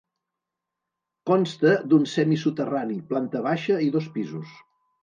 Consta 1.31 1.75
d'un 1.91 2.09
semisoterrani, 2.15 2.99
planta 3.13 3.47
baixa 3.51 3.81
i 3.91 3.97
dos 3.99 4.15
pisos. 4.19 4.61